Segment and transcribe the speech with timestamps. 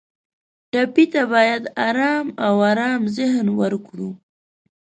[0.71, 4.09] ټپي ته باید آرام او ارام ذهن ورکړو.